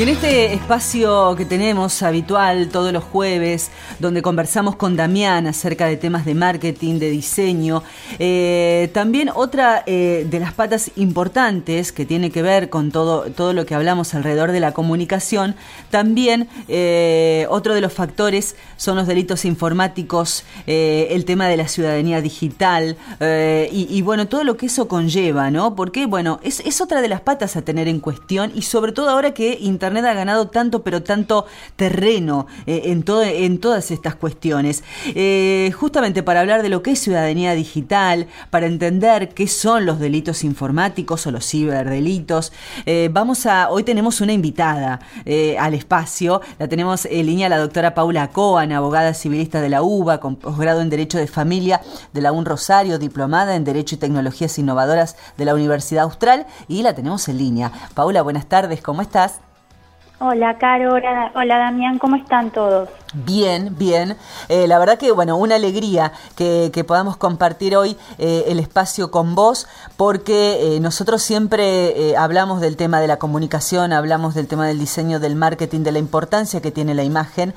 [0.00, 5.84] Y en este espacio que tenemos habitual todos los jueves, donde conversamos con Damián acerca
[5.88, 7.82] de temas de marketing, de diseño,
[8.18, 13.52] eh, también otra eh, de las patas importantes que tiene que ver con todo, todo
[13.52, 15.54] lo que hablamos alrededor de la comunicación,
[15.90, 22.22] también eh, otro de los factores son los delitos informáticos, el tema de la ciudadanía
[22.22, 22.96] digital
[23.70, 25.74] y, bueno, todo lo que eso conlleva, ¿no?
[25.74, 29.10] Porque, bueno, es, es otra de las patas a tener en cuestión y sobre todo
[29.10, 33.02] ahora que Internet Internet ha ganado tanto, pero tanto terreno eh, en,
[33.58, 34.84] todas estas cuestiones.
[35.14, 39.98] Eh, justamente para hablar de lo que es ciudadanía digital, para entender qué son los
[39.98, 42.52] delitos informáticos o los ciberdelitos,
[42.86, 45.00] eh, vamos a, hoy tenemos una invitada
[45.58, 50.20] al espacio, la tenemos en línea la doctora Paula Coan, abogada civilista de la UBA,
[50.20, 51.80] con posgrado en Derecho de Familia
[52.12, 56.82] de la UN Rosario, diplomada en Derecho y Tecnologías Innovadoras de la Universidad Austral, y
[56.82, 57.72] la tenemos en línea.
[57.94, 59.40] Paula, buenas tardes, ¿cómo estás?
[60.22, 60.96] Hola, Caro.
[61.34, 61.98] Hola, Damián.
[61.98, 62.90] ¿Cómo están todos?
[63.14, 64.18] Bien, bien.
[64.50, 69.34] Eh, la verdad que, bueno, una alegría que, podamos compartir hoy eh, el espacio con
[69.34, 74.78] vos, porque eh, nosotros siempre hablamos del tema de la comunicación, hablamos del tema del
[74.78, 77.54] diseño, del marketing, de la importancia que tiene la imagen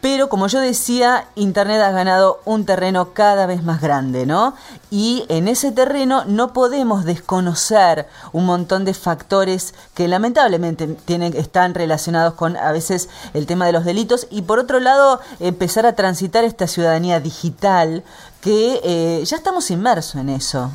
[0.00, 4.54] pero como yo decía, Internet ha ganado un terreno cada vez más grande, ¿no?
[4.90, 11.74] Y en ese terreno no podemos desconocer un montón de factores que lamentablemente tienen, están
[11.74, 15.94] relacionados con a veces el tema de los delitos y por otro lado empezar a
[15.94, 18.04] transitar esta ciudadanía digital
[18.40, 20.70] que eh, ya estamos inmersos en eso.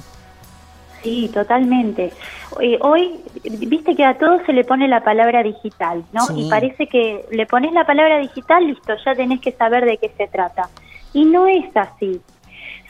[1.04, 2.14] Sí, totalmente.
[2.62, 6.22] Eh, hoy, viste que a todo se le pone la palabra digital, ¿no?
[6.36, 10.10] Y parece que le pones la palabra digital, listo, ya tenés que saber de qué
[10.18, 10.70] se trata.
[11.14, 12.22] Y no es así.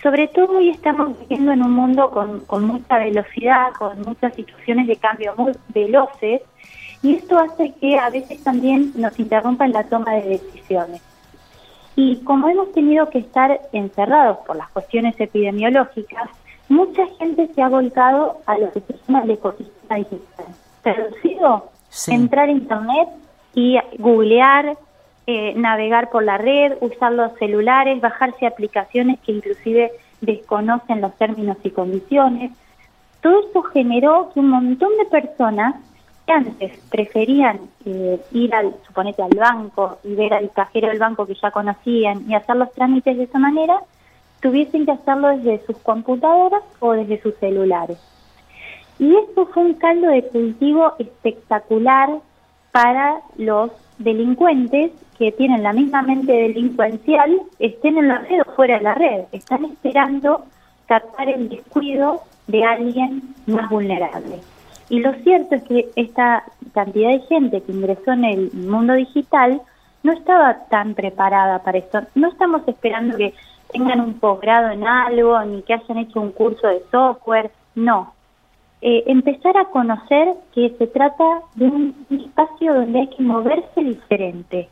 [0.03, 4.85] Sobre todo hoy estamos viviendo en un mundo con, con mucha velocidad, con muchas situaciones
[4.87, 6.41] de cambio muy veloces,
[7.01, 11.01] y esto hace que a veces también nos interrumpa en la toma de decisiones.
[11.95, 16.29] Y como hemos tenido que estar encerrados por las cuestiones epidemiológicas,
[16.73, 20.45] mucha gente se ha volcado a lo que se llama el ecosistema digital.
[20.81, 21.71] Traducido,
[22.07, 23.09] entrar a Internet
[23.53, 24.77] y googlear,
[25.27, 29.91] eh, navegar por la red, usar los celulares, bajarse aplicaciones que inclusive
[30.21, 32.51] desconocen los términos y condiciones.
[33.21, 35.75] Todo esto generó que un montón de personas
[36.25, 41.25] que antes preferían eh, ir al, suponete, al banco y ver al cajero del banco
[41.25, 43.79] que ya conocían y hacer los trámites de esa manera,
[44.43, 47.97] tuviesen que hacerlo desde sus computadoras o desde sus celulares.
[48.99, 52.09] Y esto fue un caldo de cultivo espectacular
[52.71, 58.77] para los delincuentes que tienen la misma mente delincuencial, estén en la red o fuera
[58.77, 59.21] de la red.
[59.31, 60.43] Están esperando
[60.87, 64.41] captar el descuido de alguien más vulnerable.
[64.89, 66.43] Y lo cierto es que esta
[66.73, 69.61] cantidad de gente que ingresó en el mundo digital
[70.03, 72.01] no estaba tan preparada para esto.
[72.15, 73.33] No estamos esperando que
[73.73, 78.13] tengan un posgrado en algo, ni que hayan hecho un curso de software, no.
[78.81, 81.23] Eh, empezar a conocer que se trata
[81.55, 84.69] de un espacio donde hay que moverse diferente,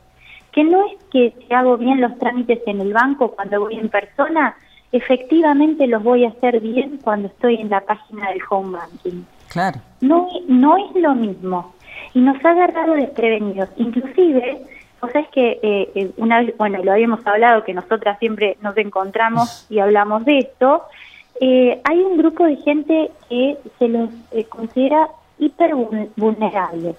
[0.52, 3.90] que no es que si hago bien los trámites en el banco cuando voy en
[3.90, 4.56] persona,
[4.92, 9.24] efectivamente los voy a hacer bien cuando estoy en la página del home banking.
[9.48, 9.80] Claro.
[10.02, 11.74] No, no es lo mismo.
[12.14, 13.70] Y nos ha agarrado desprevenidos.
[13.78, 14.62] Inclusive,
[15.02, 18.58] o sea, es que eh, eh, una vez, bueno, lo habíamos hablado, que nosotras siempre
[18.62, 20.84] nos encontramos y hablamos de esto,
[21.40, 24.10] eh, hay un grupo de gente que se los
[24.50, 25.74] considera hiper
[26.16, 26.96] vulnerables.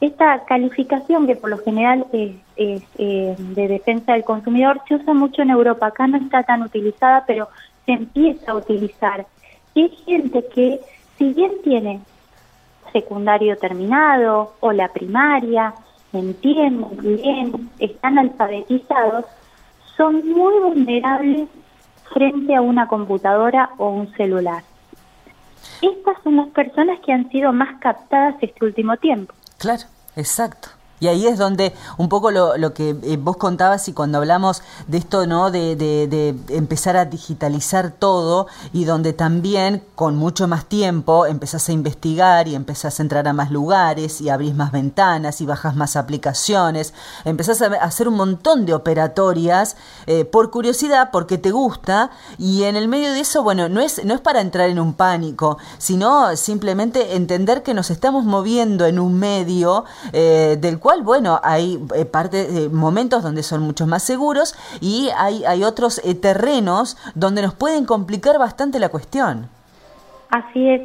[0.00, 5.50] Esta calificación, que por lo general es, de defensa del consumidor, se usa mucho en
[5.50, 5.86] Europa.
[5.86, 7.48] Acá no está tan utilizada, pero
[7.86, 9.26] se empieza a utilizar.
[9.74, 10.80] Y hay gente que,
[11.16, 12.00] si bien tiene
[12.92, 15.74] secundario terminado o la primaria,
[16.12, 19.24] entienden bien, están alfabetizados,
[19.96, 21.48] son muy vulnerables
[22.12, 24.62] frente a una computadora o un celular.
[25.82, 29.34] Estas son las personas que han sido más captadas este último tiempo.
[29.58, 29.82] Claro,
[30.16, 30.68] exacto.
[31.00, 34.62] Y ahí es donde un poco lo, lo que eh, vos contabas y cuando hablamos
[34.86, 35.50] de esto, ¿no?
[35.50, 41.72] De, de, empezar a digitalizar todo y donde también con mucho más tiempo empezás a
[41.72, 45.96] investigar y empezás a entrar a más lugares y abrís más ventanas y bajas más
[45.96, 52.64] aplicaciones, empezás a hacer un montón de operatorias eh, por curiosidad, porque te gusta y
[52.64, 55.58] en el medio de eso, bueno, no es, no es para entrar en un pánico,
[55.78, 61.78] sino simplemente entender que nos estamos moviendo en un medio eh, del cual bueno, hay
[61.94, 67.42] eh, parte, momentos donde son mucho más seguros y hay, hay otros eh, terrenos donde
[67.42, 69.48] nos pueden complicar bastante la cuestión.
[70.30, 70.82] Así es.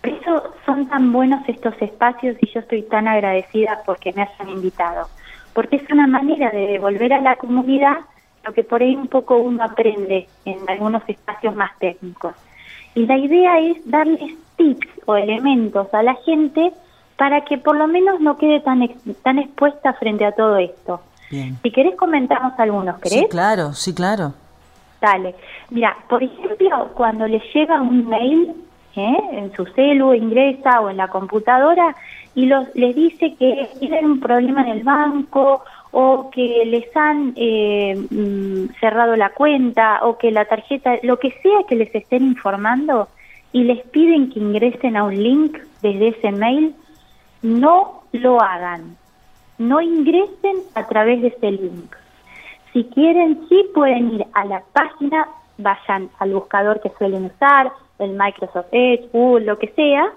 [0.00, 4.48] por eso son tan buenos estos espacios y yo estoy tan agradecida porque me hayan
[4.48, 5.08] invitado,
[5.52, 7.98] porque es una manera de devolver a la comunidad
[8.44, 12.34] lo que por ahí un poco uno aprende en algunos espacios más técnicos.
[12.94, 16.72] Y la idea es darles tips o elementos a la gente
[17.18, 18.88] para que por lo menos no quede tan,
[19.22, 21.02] tan expuesta frente a todo esto.
[21.28, 23.18] Si querés comentamos algunos, ¿querés?
[23.18, 24.32] Sí, claro, sí, claro.
[25.00, 25.34] Dale.
[25.68, 28.54] Mira, por ejemplo, cuando les llega un mail
[28.96, 29.18] ¿eh?
[29.32, 31.94] en su celu, ingresa o en la computadora
[32.34, 37.32] y los, les dice que tienen un problema en el banco o que les han
[37.36, 42.22] eh, mm, cerrado la cuenta o que la tarjeta, lo que sea que les estén
[42.22, 43.08] informando
[43.52, 46.74] y les piden que ingresen a un link desde ese mail,
[47.42, 48.96] no lo hagan.
[49.58, 51.94] No ingresen a través de ese link.
[52.72, 55.26] Si quieren, sí pueden ir a la página,
[55.56, 60.12] vayan al buscador que suelen usar, el Microsoft Edge, Google, lo que sea,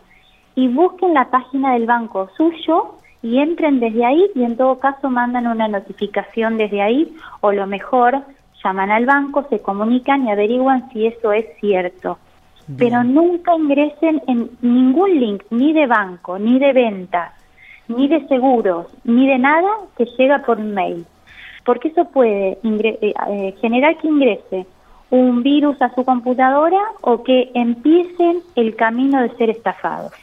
[0.56, 5.10] y busquen la página del banco suyo y entren desde ahí y en todo caso
[5.10, 8.22] mandan una notificación desde ahí o lo mejor
[8.64, 12.18] llaman al banco, se comunican y averiguan si eso es cierto.
[12.78, 17.34] Pero nunca ingresen en ningún link, ni de banco, ni de ventas,
[17.88, 21.06] ni de seguros, ni de nada que llega por mail.
[21.66, 24.66] Porque eso puede eh, eh, generar que ingrese
[25.10, 30.14] un virus a su computadora o que empiecen el camino de ser estafados.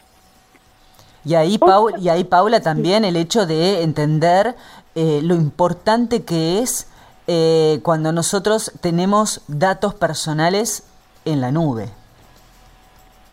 [1.24, 1.58] Y ahí,
[2.00, 4.54] y ahí Paula, también el hecho de entender
[4.94, 6.88] eh, lo importante que es
[7.26, 10.84] eh, cuando nosotros tenemos datos personales
[11.26, 11.90] en la nube.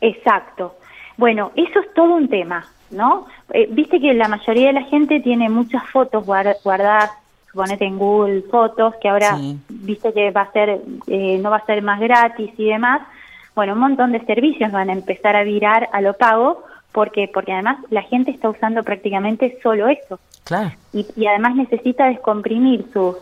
[0.01, 0.75] Exacto.
[1.18, 3.27] Bueno, eso es todo un tema, ¿no?
[3.53, 7.12] Eh, viste que la mayoría de la gente tiene muchas fotos guardadas,
[7.50, 9.38] suponete en Google Fotos, que ahora
[9.69, 13.01] viste que va a ser, no va a ser más gratis y demás.
[13.56, 17.53] Bueno, un montón de servicios van a empezar a virar a lo pago porque porque
[17.53, 20.19] además la gente está usando prácticamente solo eso.
[20.44, 20.71] Claro.
[20.94, 23.18] Y, y además necesita descomprimir sus,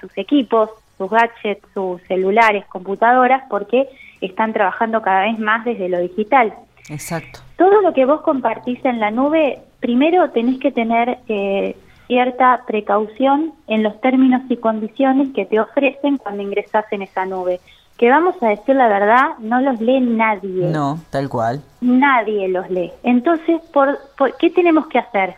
[0.00, 3.88] sus equipos, sus gadgets, sus celulares, computadoras, porque
[4.20, 6.54] están trabajando cada vez más desde lo digital.
[6.88, 7.40] Exacto.
[7.56, 11.76] Todo lo que vos compartís en la nube, primero tenés que tener eh,
[12.06, 17.60] cierta precaución en los términos y condiciones que te ofrecen cuando ingresás en esa nube
[17.98, 20.68] que vamos a decir la verdad, no los lee nadie.
[20.70, 21.60] No, tal cual.
[21.80, 22.92] Nadie los lee.
[23.02, 23.98] Entonces, ¿por,
[24.38, 25.34] qué tenemos que hacer?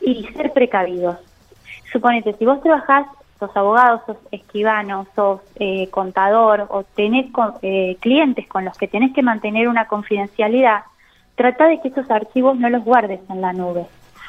[0.00, 1.16] Y ser precavidos.
[1.92, 3.06] Suponete, si vos trabajás,
[3.38, 7.26] sos abogado, sos escribano, sos eh, contador o tenés
[7.62, 10.82] eh, clientes con los que tenés que mantener una confidencialidad,
[11.34, 13.86] trata de que esos archivos no los guardes en la nube.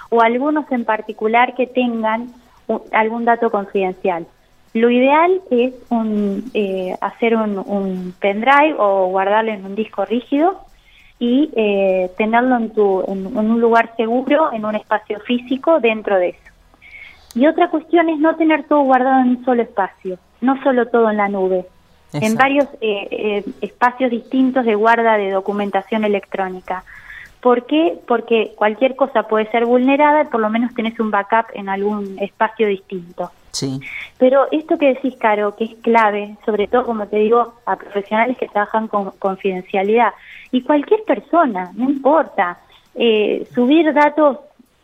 [0.09, 2.33] O algunos en particular que tengan
[2.91, 4.27] algún dato confidencial.
[4.73, 10.59] Lo ideal es un, eh, hacer un, pendrive o guardarlo en un disco rígido
[11.17, 16.29] y eh, tenerlo en, tu, en, un lugar seguro, en un espacio físico dentro de
[16.29, 16.48] eso.
[17.39, 21.09] Y otra cuestión es no tener todo guardado en un solo espacio, no solo todo
[21.09, 21.65] en la nube,
[22.11, 26.83] en varios eh, espacios distintos de guarda de documentación electrónica.
[27.39, 27.97] ¿Por qué?
[28.05, 32.17] Porque cualquier cosa puede ser vulnerada y por lo menos tenés un backup en algún
[32.19, 33.31] espacio distinto.
[33.51, 33.79] Sí.
[34.17, 38.37] Pero esto que decís, Caro, que es clave, sobre todo, como te digo, a profesionales
[38.37, 40.11] que trabajan con confidencialidad,
[40.51, 42.59] y cualquier persona, no importa,
[42.95, 44.39] eh, subir datos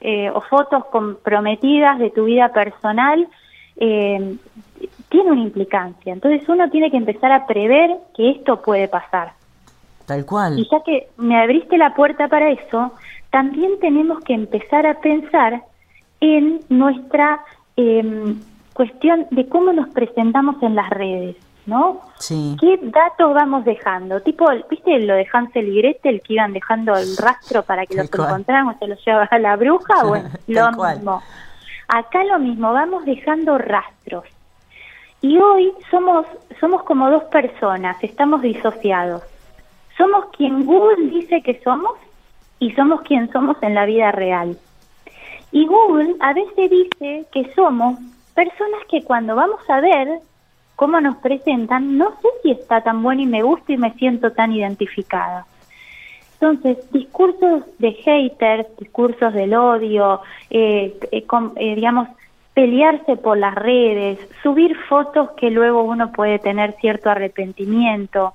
[0.08, 3.28] eh, o fotos comprometidas de tu vida personal
[3.78, 4.36] eh,
[5.10, 6.14] tiene una implicancia.
[6.14, 9.34] Entonces uno tiene que empezar a prever que esto puede pasar.
[10.06, 10.60] Tal cual.
[10.60, 12.92] Y ya que me abriste la puerta para eso,
[13.32, 15.64] también tenemos que empezar a pensar
[16.20, 17.40] en nuestra
[17.76, 18.36] eh,
[18.74, 21.36] cuestión de cómo nos presentamos en las redes,
[21.66, 22.02] ¿no?
[22.20, 22.56] Sí.
[22.60, 24.22] ¿Qué datos vamos dejando?
[24.22, 28.06] Tipo, ¿viste lo de Hansel y Gretel que iban dejando el rastro para que los
[28.06, 29.96] encontráramos, se los llevaba a la bruja?
[30.06, 31.24] Bueno, lo mismo.
[31.88, 34.26] Acá lo mismo, vamos dejando rastros.
[35.22, 36.26] Y hoy somos,
[36.60, 39.24] somos como dos personas, estamos disociados.
[39.98, 41.94] Somos quien Google dice que somos
[42.60, 44.58] y somos quien somos en la vida real.
[45.52, 47.98] Y Google a veces dice que somos
[48.34, 50.20] personas que cuando vamos a ver
[50.76, 54.32] cómo nos presentan, no sé si está tan bueno y me gusta y me siento
[54.32, 55.46] tan identificada.
[56.40, 62.10] Entonces, discursos de haters, discursos del odio, eh, eh, eh, digamos,
[62.54, 68.34] pelearse por las redes, subir fotos que luego uno puede tener cierto arrepentimiento,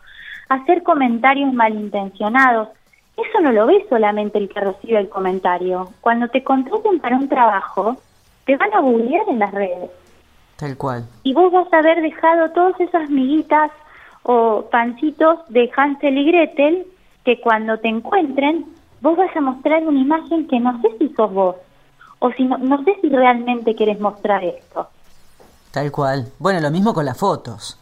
[0.49, 2.68] hacer comentarios malintencionados.
[3.16, 5.90] Eso no lo ve solamente el que recibe el comentario.
[6.00, 7.97] Cuando te contraten para un trabajo,
[8.47, 9.90] te van a googlear en las redes.
[10.60, 11.06] Tal cual.
[11.22, 13.70] Y vos vas a haber dejado todas esas miguitas
[14.24, 16.86] o pancitos de Hansel y Gretel
[17.24, 18.66] que cuando te encuentren
[19.00, 21.56] vos vas a mostrar una imagen que no sé si sos vos,
[22.18, 24.88] o si no, no sé si realmente querés mostrar esto.
[25.70, 26.26] Tal cual.
[26.38, 27.79] Bueno, lo mismo con las fotos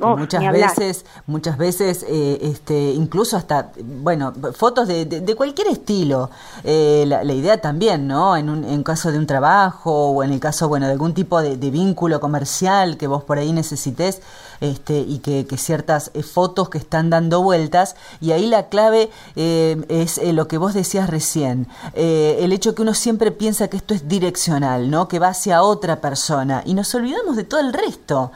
[0.00, 6.30] muchas veces, muchas veces, eh, este, incluso hasta, bueno, fotos de, de, cualquier estilo.
[6.64, 8.36] Eh, la, idea también, ¿no?
[8.36, 11.40] En un en caso de un trabajo o en el caso, bueno, de algún tipo
[11.40, 14.22] de, vínculo comercial que vos por ahí necesites,
[14.60, 17.96] este, y que, ciertas eh, fotos que están dando vueltas.
[18.20, 23.30] Y ahí la clave es lo que vos decías recién, el hecho que uno siempre
[23.30, 25.08] piensa que esto es direccional, ¿no?
[25.08, 28.32] Que va hacia otra persona y nos olvidamos de todo el resto.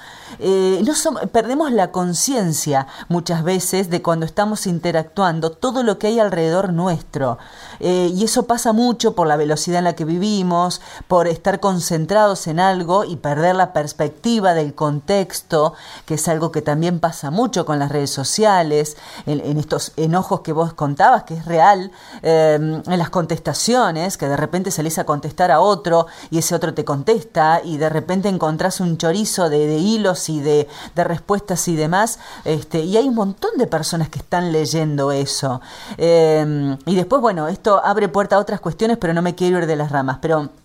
[1.32, 7.38] perdemos la conciencia muchas veces de cuando estamos interactuando, todo lo que hay alrededor nuestro.
[7.80, 12.46] Eh, y eso pasa mucho por la velocidad en la que vivimos, por estar concentrados
[12.46, 15.74] en algo y perder la perspectiva del contexto,
[16.06, 20.52] que es algo que también pasa mucho con las redes sociales, en, estos enojos que
[20.52, 21.90] vos contabas, que es real,
[22.22, 26.74] em, en las contestaciones, que de repente salís a contestar a otro y ese otro
[26.74, 31.76] te contesta y de repente encontrás un chorizo de, hilos y de, de respuestas y
[31.76, 35.60] demás, este, y hay un montón de personas que están leyendo eso.
[35.96, 39.66] Em, y después, bueno, esto abre puerta a otras cuestiones, pero no me quiero ir
[39.66, 40.61] de las ramas, pero...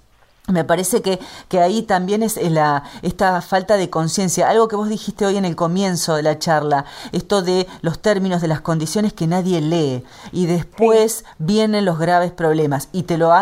[0.48, 4.50] Me parece que, que, ahí también es la, esta falta de conciencia.
[4.50, 8.42] Algo que vos dijiste hoy en el comienzo de la charla, esto de los términos
[8.42, 12.88] de las condiciones que nadie lee y después vienen los graves problemas.
[12.94, 13.34] Y te, lo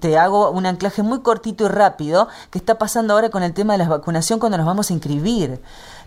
[0.00, 3.72] te hago un anclaje muy cortito y rápido que está pasando ahora con el tema
[3.72, 5.62] de la vacunación cuando nos vamos a inscribir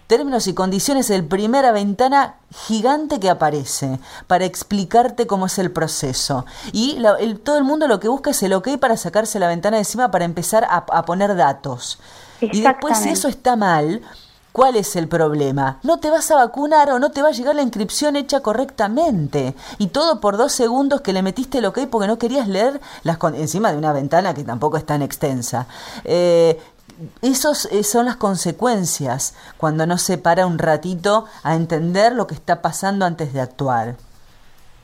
[0.08, 2.36] términos y condiciones es el primera ventana
[2.68, 6.46] gigante que aparece para explicarte cómo es el proceso.
[6.72, 7.02] Y
[7.44, 10.12] todo el mundo lo que busca es el ok para sacarse la ventana de encima
[10.12, 12.00] para empezar a, poner datos.
[12.42, 14.02] Y después si eso está mal,
[14.54, 15.80] ¿Cuál es el problema?
[15.82, 19.56] No te vas a vacunar o no te va a llegar la inscripción hecha correctamente.
[19.80, 23.18] Y todo por dos segundos que le metiste el ok porque no querías leer las
[23.34, 25.66] encima de una ventana que tampoco es tan extensa.
[26.04, 26.62] Eh,
[27.22, 32.36] esos eh, son las consecuencias cuando no se para un ratito a entender lo que
[32.36, 33.96] está pasando antes de actuar.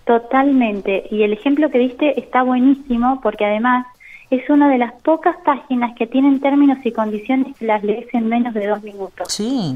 [0.05, 1.07] Totalmente.
[1.11, 3.85] Y el ejemplo que diste está buenísimo porque además
[4.31, 8.27] es una de las pocas páginas que tienen términos y condiciones que las lees en
[8.27, 9.31] menos de dos minutos.
[9.31, 9.75] Sí.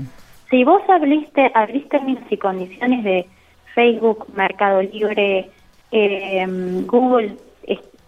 [0.49, 3.27] Si vos abriste, abriste términos y condiciones de
[3.73, 5.49] Facebook, Mercado Libre,
[5.91, 6.45] eh,
[6.85, 7.35] Google,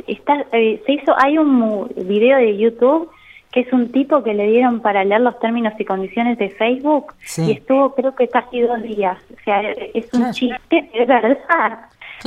[0.07, 3.09] está, eh, se hizo, hay un video de YouTube
[3.55, 7.13] que es un tipo que le dieron para leer los términos y condiciones de Facebook
[7.37, 9.17] y estuvo creo que casi dos días.
[9.31, 10.59] O sea, es un chiste,
[10.93, 11.79] es verdad,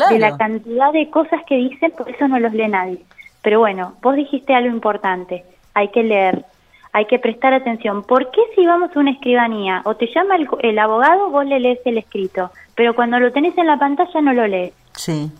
[0.09, 3.05] de la cantidad de cosas que dicen, por eso no los lee nadie.
[3.43, 5.45] Pero bueno, vos dijiste algo importante,
[5.75, 6.47] hay que leer,
[6.95, 8.05] hay que prestar atención.
[8.05, 11.61] ¿Por qué si vamos a una escribanía o te llama el, el abogado, vos le
[11.61, 14.73] lees el escrito, pero cuando lo tenés en la pantalla no lo lees?
[14.95, 15.31] Sí.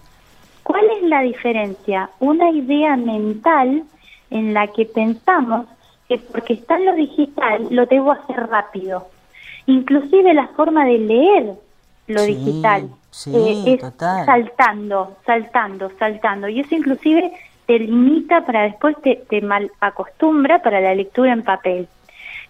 [0.65, 2.11] ¿Cuál es la diferencia?
[2.21, 3.85] Una idea mental
[4.31, 5.65] en la que pensamos
[6.09, 9.09] que porque está en lo digital lo debo hacer rápido.
[9.67, 11.53] Inclusive la forma de leer
[12.07, 12.89] lo digital
[13.27, 16.49] eh, es saltando, saltando, saltando.
[16.49, 17.33] Y eso inclusive
[17.67, 21.87] te limita para después te, te mal acostumbra para la lectura en papel.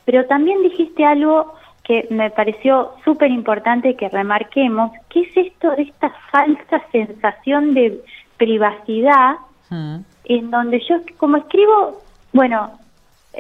[0.04, 5.82] Pero también dijiste algo que me pareció súper importante que remarquemos, ¿qué es esto de
[5.82, 8.00] esta falsa sensación de
[8.36, 9.36] privacidad
[9.70, 9.96] mm.
[10.24, 12.00] en donde yo como escribo,
[12.32, 12.78] bueno,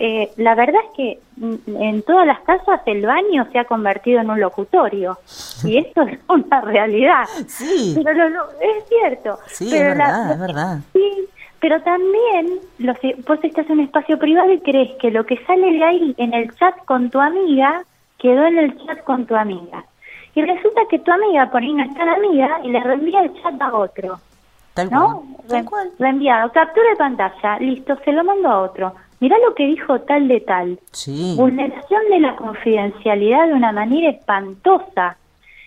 [0.00, 1.18] eh, la verdad es que
[1.66, 5.18] en todas las casas el baño se ha convertido en un locutorio
[5.64, 7.24] y esto es una realidad.
[7.48, 7.98] Sí.
[8.04, 9.38] Pero es cierto.
[9.48, 10.78] Sí, es verdad, es verdad.
[10.92, 11.28] Sí,
[11.58, 15.72] pero también los, vos estás en un espacio privado y crees que lo que sale
[15.72, 17.82] de ahí en el chat con tu amiga
[18.18, 19.84] quedó en el chat con tu amiga.
[20.36, 23.42] Y resulta que tu amiga por ahí no está la amiga y le reenvía el
[23.42, 24.20] chat a otro.
[24.74, 25.24] Tal ¿No?
[25.68, 25.90] cual.
[25.98, 30.28] Reenviado, captura de pantalla, listo, se lo mando a otro mirá lo que dijo tal
[30.28, 30.78] de tal.
[30.92, 31.34] Sí.
[31.36, 35.16] Vulneración de la confidencialidad de una manera espantosa.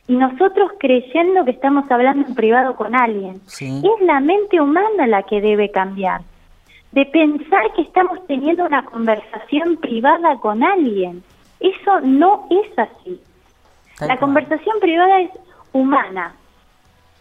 [0.07, 3.41] Y nosotros creyendo que estamos hablando en privado con alguien.
[3.45, 3.81] Sí.
[3.83, 6.21] Es la mente humana la que debe cambiar.
[6.91, 11.23] De pensar que estamos teniendo una conversación privada con alguien.
[11.59, 13.21] Eso no es así.
[13.99, 15.29] la conversación privada es
[15.73, 16.33] humana,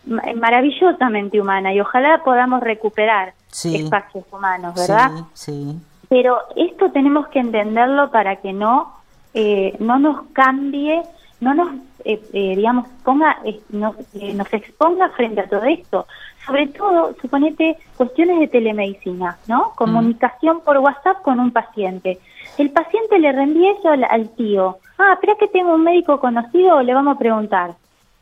[0.05, 5.11] maravillosamente humana, y ojalá podamos recuperar espacios humanos, ¿verdad?
[5.35, 5.81] Sí, sí.
[6.11, 8.93] Pero esto tenemos que entenderlo para que no,
[9.33, 11.02] eh, no nos cambie,
[11.40, 11.73] no nos,
[12.05, 13.38] eh, eh, digamos, ponga,
[13.69, 16.09] nos, nos exponga frente a todo esto.
[16.45, 19.73] Sobre todo, suponete, cuestiones de telemedicina, ¿no?
[19.76, 22.19] Comunicación por WhatsApp con un paciente.
[22.59, 24.79] El paciente le reenvía eso al, tío.
[24.99, 27.75] Ah, espera que tengo un médico conocido, le vamos a preguntar.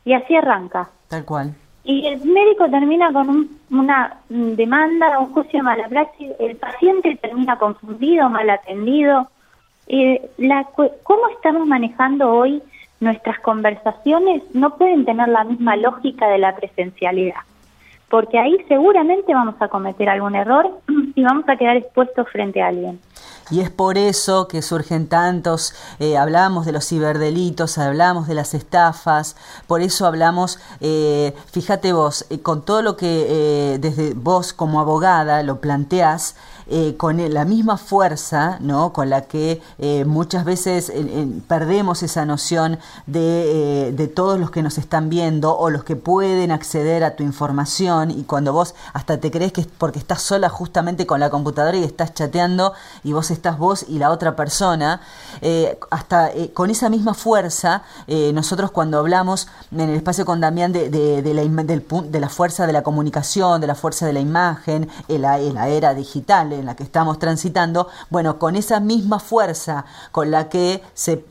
[0.05, 0.89] Y así arranca.
[1.07, 1.55] Tal cual.
[1.89, 7.57] Y el médico termina con una demanda, un juicio de mala praxis, el paciente termina
[7.57, 9.27] confundido, mal atendido.
[9.87, 10.67] Eh, la,
[11.01, 12.61] ¿Cómo estamos manejando hoy
[12.99, 14.43] nuestras conversaciones?
[14.53, 17.41] No pueden tener la misma lógica de la presencialidad,
[18.07, 20.69] porque ahí seguramente vamos a cometer algún error
[21.15, 22.99] y vamos a quedar expuestos frente a alguien.
[23.51, 28.53] Y es por eso que surgen tantos, eh, hablamos de los ciberdelitos, hablamos de las
[28.53, 29.35] estafas,
[29.65, 35.41] por eso hablamos, eh, fíjate vos, eh, con todo lo que desde vos como abogada
[35.41, 36.35] lo planteás,
[36.71, 38.93] eh, con la misma fuerza ¿no?
[38.93, 40.93] con la que eh, muchas veces
[41.47, 45.95] perdemos esa noción de, eh, de, todos los que nos están viendo o los que
[45.95, 50.21] pueden acceder a tu información y cuando vos hasta te crees que es porque estás
[50.21, 52.73] sola justamente con la computadora y estás chateando
[53.13, 55.01] vos estás vos y la otra persona,
[55.89, 61.33] hasta con esa misma fuerza, nosotros cuando hablamos en el espacio con Damián de, de,
[61.33, 65.67] la, de la fuerza de la comunicación, de la fuerza de la imagen, en la,
[65.67, 70.81] era digital, en la que estamos transitando, bueno, con esa misma fuerza con la que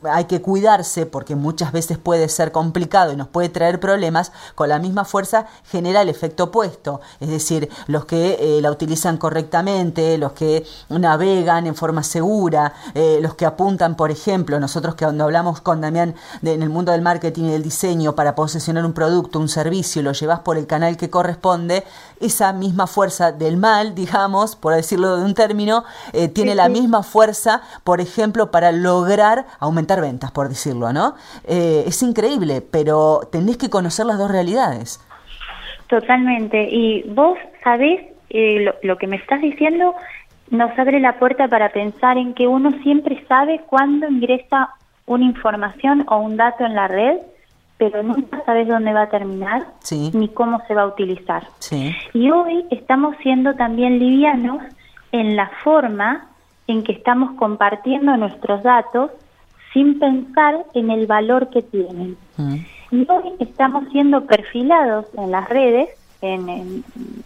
[0.04, 4.68] hay que cuidarse, porque muchas veces puede ser complicado y nos puede traer problemas, con
[4.68, 10.18] la misma fuerza genera el efecto opuesto, es decir, los que eh, la utilizan correctamente,
[10.18, 15.24] los que navegan en forma segura, eh, los que apuntan, por ejemplo, nosotros que cuando
[15.24, 19.38] hablamos con Damián en el mundo del marketing y del diseño para posicionar un producto,
[19.38, 21.84] un servicio, lo llevas por el canal que corresponde,
[22.20, 27.02] esa misma fuerza del mal, digamos, por decirlo de un término, eh, tiene la misma
[27.02, 31.14] fuerza, por ejemplo, para lograr aumentar ventas, por decirlo, ¿no?
[31.44, 35.00] Eh, es increíble, pero tenés que conocer las dos realidades.
[35.88, 36.68] Totalmente.
[36.70, 39.94] Y vos sabés eh, lo, lo que me estás diciendo
[40.50, 44.70] nos abre la puerta para pensar en que uno siempre sabe cuándo ingresa
[45.06, 47.18] una información o un dato en la red
[47.78, 49.66] pero nunca sabes dónde va a terminar
[50.12, 51.44] ni cómo se va a utilizar.
[52.12, 54.62] Y hoy estamos siendo también livianos
[55.12, 56.26] en la forma
[56.66, 59.12] en que estamos compartiendo nuestros datos
[59.72, 62.16] sin pensar en el valor que tienen.
[62.36, 62.56] Mm.
[62.90, 65.88] Y hoy estamos siendo perfilados en las redes
[66.20, 66.82] en,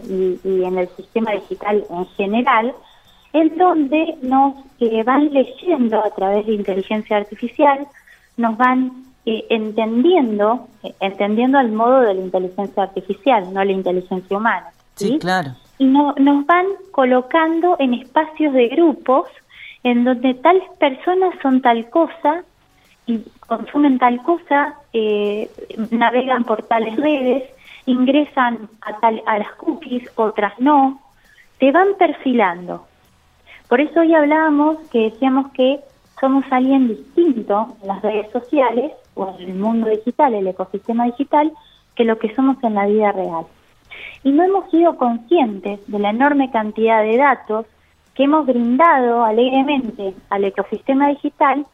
[0.06, 2.74] y, en el sistema digital en general,
[3.33, 7.87] en donde nos eh, van leyendo a través de inteligencia artificial,
[8.37, 14.37] nos van eh, entendiendo, eh, entendiendo al modo de la inteligencia artificial, no la inteligencia
[14.37, 14.66] humana.
[14.97, 15.53] Sí, claro.
[15.79, 19.27] Y no, nos van colocando en espacios de grupos
[19.85, 22.45] en donde tales personas son tal cosa
[23.07, 25.51] y consumen tal cosa, eh,
[25.90, 27.45] navegan por tales redes,
[27.87, 31.01] ingresan a, tal, a las cookies, otras no,
[31.59, 32.87] te van perfilando.
[33.72, 35.80] Por eso hoy hablábamos que decíamos que
[36.20, 41.50] somos alguien distinto en las redes sociales o en el mundo digital, el ecosistema digital,
[41.96, 43.46] que lo que somos en la vida real.
[44.24, 47.64] Y no hemos sido conscientes de la enorme cantidad de datos
[48.14, 51.64] que hemos brindado alegremente al ecosistema digital,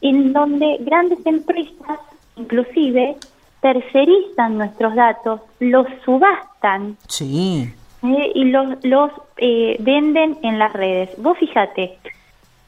[0.00, 2.00] en donde grandes empresas,
[2.34, 3.16] inclusive,
[3.60, 7.72] tercerizan nuestros datos, los subastan sí.
[8.02, 11.10] Eh, y los, los eh, venden en las redes.
[11.18, 11.98] Vos fíjate,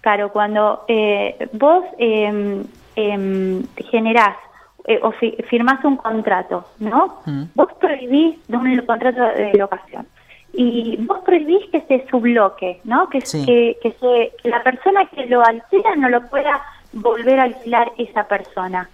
[0.03, 2.63] Caro, cuando eh, vos eh,
[2.97, 4.37] eh, generás
[4.85, 5.13] eh, o
[5.49, 7.21] firmás un contrato, ¿no?
[7.25, 7.45] Mm.
[7.55, 10.07] Vos prohibís un contrato de locación
[10.53, 13.09] y vos prohibís que se subloque, ¿no?
[13.09, 16.61] Que, que, que, la persona que lo alquila no lo pueda
[16.93, 18.89] volver a alquilar esa persona.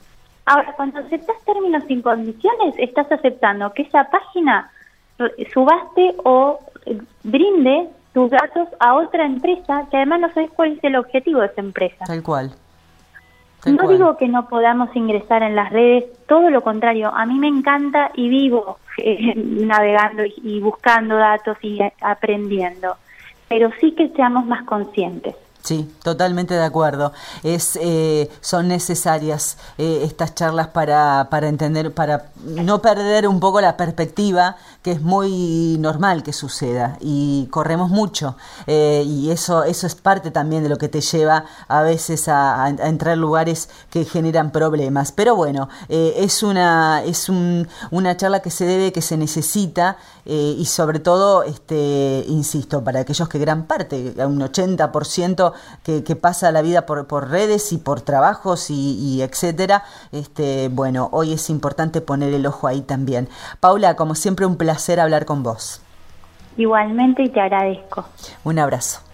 [0.45, 4.71] Ahora, cuando aceptas términos sin condiciones, estás aceptando que esa página
[5.53, 6.59] subaste o
[7.23, 11.47] brinde tus datos a otra empresa que además no sabes cuál es el objetivo de
[11.47, 12.05] esa empresa.
[12.07, 12.53] Tal cual
[13.67, 17.49] no digo que no podamos ingresar en las redes, todo lo contrario, a mí me
[17.49, 22.97] encanta y vivo eh, navegando y buscando datos y aprendiendo,
[23.49, 25.35] pero sí que seamos más conscientes.
[25.69, 27.13] Sí, totalmente de acuerdo.
[27.43, 33.77] Es, eh, son necesarias eh, estas charlas para, entender, para no perder un poco la
[33.77, 38.35] perspectiva, que es muy normal que suceda y corremos mucho.
[38.67, 42.65] Eh, y eso, eso es parte también de lo que te lleva a veces a,
[42.65, 45.13] a entrar en lugares que generan problemas.
[45.13, 50.65] Pero bueno, es, una, es un, una charla que se debe, que se necesita y
[50.67, 55.53] sobre todo, este, insisto, para aquellos que gran parte, un 80%,
[55.85, 61.33] que, pasa la vida por, por, redes y por trabajos y, etcétera, este, bueno, hoy
[61.33, 63.29] es importante poner el ojo ahí también.
[63.61, 65.81] Paula, como siempre, un placer hablar con vos.
[66.57, 68.05] Igualmente y te agradezco.
[68.45, 69.08] Un abrazo.